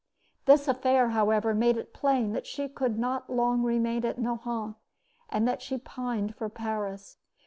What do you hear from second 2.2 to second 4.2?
that she could not long remain at